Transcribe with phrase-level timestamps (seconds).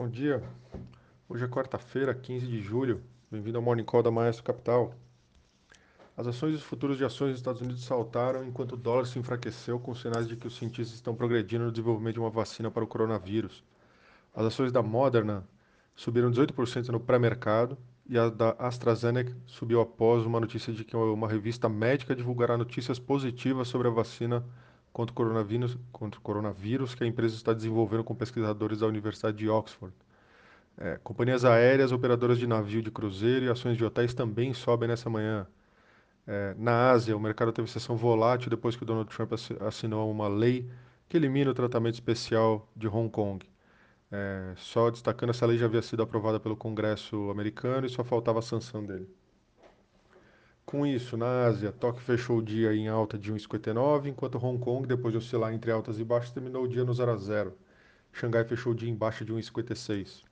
[0.00, 0.42] Bom dia.
[1.28, 3.02] Hoje é quarta-feira, 15 de julho.
[3.30, 4.94] Bem-vindo ao Morning Call da Maestro Capital.
[6.16, 9.18] As ações e os futuros de ações dos Estados Unidos saltaram enquanto o dólar se
[9.18, 12.82] enfraqueceu com sinais de que os cientistas estão progredindo no desenvolvimento de uma vacina para
[12.82, 13.62] o coronavírus.
[14.34, 15.46] As ações da Moderna
[15.94, 17.76] subiram 18% no pré-mercado
[18.08, 22.98] e a da AstraZeneca subiu após uma notícia de que uma revista médica divulgará notícias
[22.98, 24.42] positivas sobre a vacina
[24.92, 29.36] contra o coronavírus, contra o coronavírus que a empresa está desenvolvendo com pesquisadores da Universidade
[29.36, 29.94] de Oxford.
[30.78, 35.10] É, companhias aéreas, operadoras de navio de cruzeiro e ações de hotéis também sobem nessa
[35.10, 35.46] manhã.
[36.26, 40.70] É, na Ásia, o mercado teve sessão volátil depois que Donald Trump assinou uma lei
[41.08, 43.44] que elimina o tratamento especial de Hong Kong.
[44.12, 48.38] É, só destacando, essa lei já havia sido aprovada pelo Congresso americano e só faltava
[48.40, 49.08] a sanção dele.
[50.70, 54.86] Com isso, na Ásia, Tóquio fechou o dia em alta de 1,59, enquanto Hong Kong,
[54.86, 57.52] depois de oscilar entre altas e baixas, terminou o dia no 0 a 0.
[58.12, 60.22] Xangai fechou o dia em baixa de 1,56.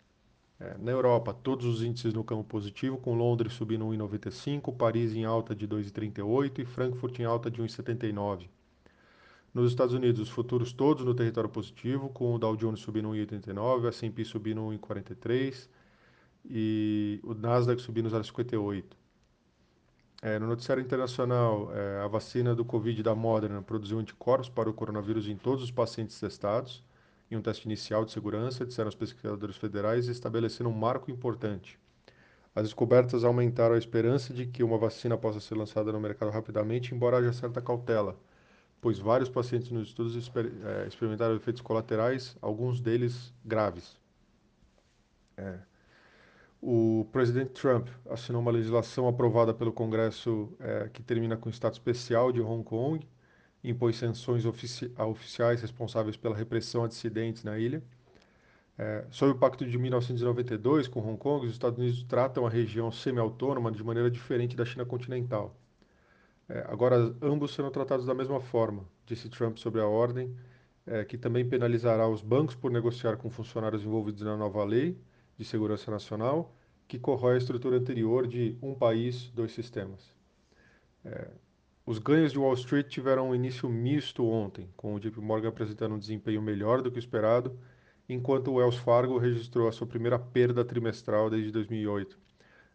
[0.61, 5.25] É, na Europa, todos os índices no campo positivo, com Londres subindo 1,95, Paris em
[5.25, 8.49] alta de 2,38 e Frankfurt em alta de 1,79.
[9.53, 13.87] Nos Estados Unidos, os futuros todos no território positivo, com o Dow Jones subindo 1,89,
[13.87, 15.69] a S&P subindo 1,43
[16.49, 18.85] e o Nasdaq subindo 0,58.
[20.21, 24.75] É, no noticiário internacional, é, a vacina do Covid da Moderna produziu anticorpos para o
[24.75, 26.85] coronavírus em todos os pacientes testados,
[27.31, 31.79] em um teste inicial de segurança, disseram os pesquisadores federais, estabelecendo um marco importante.
[32.55, 36.95] As descobertas aumentaram a esperança de que uma vacina possa ser lançada no mercado rapidamente,
[36.95, 38.19] embora haja certa cautela,
[38.81, 43.97] pois vários pacientes nos estudos exper é, experimentaram efeitos colaterais, alguns deles graves.
[45.37, 45.59] É.
[46.61, 51.75] O presidente Trump assinou uma legislação aprovada pelo Congresso é, que termina com o estado
[51.75, 53.07] especial de Hong Kong,
[53.63, 57.83] impôs sanções ofici a oficiais responsáveis pela repressão a dissidentes na ilha.
[58.77, 62.91] É, sob o Pacto de 1992 com Hong Kong, os Estados Unidos tratam a região
[62.91, 65.57] semi-autônoma de maneira diferente da China continental.
[66.49, 70.35] É, agora, ambos serão tratados da mesma forma, disse Trump sobre a ordem,
[70.87, 74.99] é, que também penalizará os bancos por negociar com funcionários envolvidos na nova lei
[75.39, 76.55] de Segurança Nacional,
[76.89, 80.13] que corrói a estrutura anterior de um país, dois sistemas.
[81.05, 81.29] É,
[81.87, 85.95] os ganhos de Wall Street tiveram um início misto ontem, com o JP Morgan apresentando
[85.95, 87.59] um desempenho melhor do que o esperado,
[88.09, 92.19] enquanto o Wells Fargo registrou a sua primeira perda trimestral desde 2008,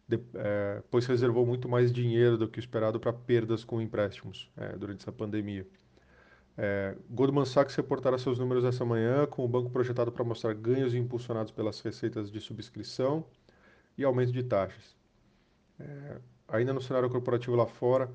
[0.08, 4.50] de, é, pois reservou muito mais dinheiro do que o esperado para perdas com empréstimos
[4.56, 5.66] é, durante essa pandemia.
[6.56, 10.94] É, Goldman Sachs reportará seus números essa manhã, com o banco projetado para mostrar ganhos
[10.94, 13.24] impulsionados pelas receitas de subscrição
[13.98, 14.96] e aumento de taxas.
[15.78, 18.10] É, ainda no cenário corporativo lá fora,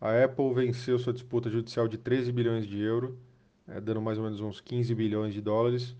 [0.00, 3.14] a Apple venceu sua disputa judicial de 13 bilhões de euros,
[3.68, 5.96] é, dando mais ou menos uns 15 bilhões de dólares.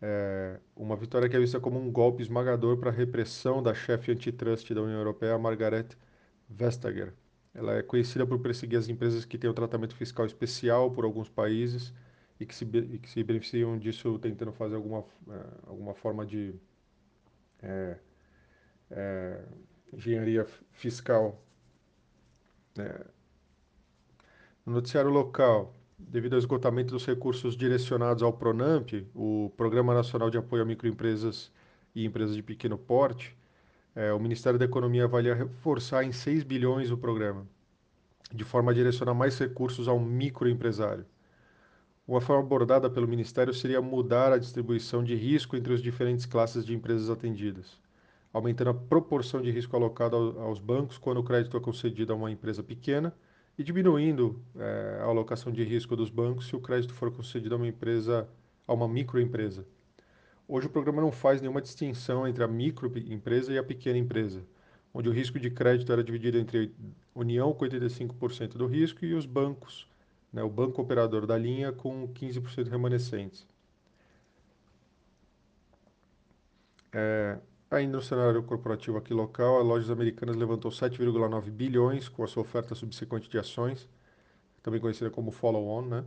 [0.00, 4.12] É, uma vitória que é vista como um golpe esmagador para a repressão da chefe
[4.12, 5.88] antitrust da União Europeia, Margaret
[6.48, 7.12] Vestager.
[7.56, 11.30] Ela é conhecida por perseguir as empresas que têm um tratamento fiscal especial por alguns
[11.30, 11.90] países
[12.38, 16.54] e que se, e que se beneficiam disso tentando fazer alguma, é, alguma forma de
[17.62, 17.96] é,
[18.90, 19.42] é,
[19.90, 21.42] engenharia fiscal.
[22.78, 23.06] É.
[24.66, 30.36] No noticiário local, devido ao esgotamento dos recursos direcionados ao PRONAMP, o Programa Nacional de
[30.36, 31.50] Apoio a Microempresas
[31.94, 33.34] e Empresas de Pequeno Porte,
[33.96, 37.46] é, o Ministério da Economia avalia reforçar em 6 bilhões o programa,
[38.30, 41.06] de forma a direcionar mais recursos ao microempresário.
[42.06, 46.64] Uma forma abordada pelo Ministério seria mudar a distribuição de risco entre as diferentes classes
[46.64, 47.80] de empresas atendidas,
[48.34, 52.30] aumentando a proporção de risco alocado aos bancos quando o crédito é concedido a uma
[52.30, 53.14] empresa pequena
[53.58, 57.58] e diminuindo é, a alocação de risco dos bancos se o crédito for concedido a
[57.58, 58.28] uma empresa,
[58.68, 59.66] a uma microempresa.
[60.48, 64.44] Hoje o programa não faz nenhuma distinção entre a microempresa e a pequena empresa,
[64.94, 66.72] onde o risco de crédito era dividido entre
[67.14, 69.88] a União com 85% do risco e os bancos,
[70.32, 73.46] né, o banco operador da linha com 15% remanescentes.
[76.92, 77.38] É,
[77.70, 82.42] ainda no cenário corporativo aqui local, a Lojas Americanas levantou 7,9 bilhões com a sua
[82.42, 83.88] oferta subsequente de ações,
[84.62, 86.04] também conhecida como follow-on, né?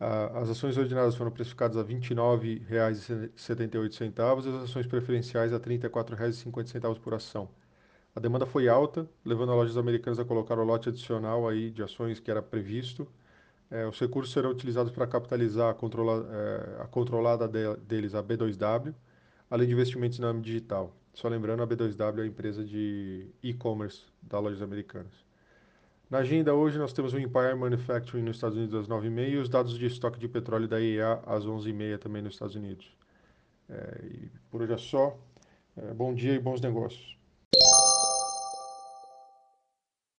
[0.00, 6.98] As ações ordinárias foram precificadas a R$ 29,78 e as ações preferenciais a R$ 34,50
[7.00, 7.50] por ação.
[8.16, 11.82] A demanda foi alta, levando as lojas americanas a colocar o lote adicional aí de
[11.82, 13.06] ações que era previsto.
[13.70, 18.22] É, os recursos serão utilizados para capitalizar a, controla, é, a controlada de, deles, a
[18.22, 18.94] B2W,
[19.50, 20.96] além de investimentos na âmbito digital.
[21.14, 25.29] Só lembrando, a B2W é a empresa de e-commerce das lojas americanas.
[26.10, 29.48] Na agenda hoje nós temos o Empire Manufacturing nos Estados Unidos às 9h30 e os
[29.48, 32.92] dados de estoque de petróleo da IEA às 11h30 também nos Estados Unidos.
[33.68, 35.16] É, e por hoje é só.
[35.76, 37.16] É, bom dia e bons negócios.